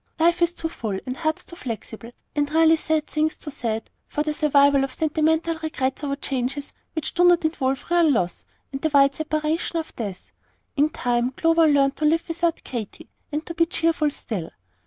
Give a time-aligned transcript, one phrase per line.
[0.19, 4.23] Life is too full, and hearts too flexible, and really sad things too sad, for
[4.23, 8.89] the survival of sentimental regrets over changes which do not involve real loss and the
[8.89, 10.31] wide separation of death.
[10.75, 14.49] In time, Clover learned to live without Katy, and to be cheerful still.